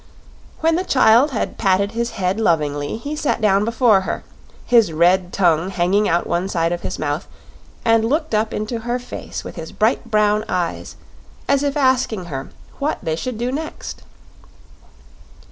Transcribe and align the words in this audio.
When 0.61 0.77
the 0.77 0.83
child 0.83 1.29
had 1.29 1.59
patted 1.59 1.91
his 1.91 2.13
head 2.13 2.39
lovingly, 2.39 2.97
he 2.97 3.15
sat 3.15 3.39
down 3.39 3.63
before 3.63 4.01
her, 4.01 4.23
his 4.65 4.91
red 4.91 5.31
tongue 5.31 5.69
hanging 5.69 6.09
out 6.09 6.25
one 6.25 6.49
side 6.49 6.71
of 6.71 6.81
his 6.81 6.97
mouth, 6.97 7.27
and 7.85 8.03
looked 8.03 8.33
up 8.33 8.51
into 8.51 8.79
her 8.79 8.97
face 8.97 9.43
with 9.43 9.57
his 9.57 9.71
bright 9.71 10.09
brown 10.09 10.43
eyes, 10.49 10.95
as 11.47 11.61
if 11.61 11.77
asking 11.77 12.25
her 12.33 12.49
what 12.79 12.97
they 13.03 13.15
should 13.15 13.37
do 13.37 13.51
next. 13.51 14.01